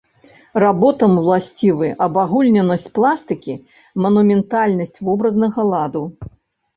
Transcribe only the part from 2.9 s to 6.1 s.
пластыкі, манументальнасць вобразнага ладу.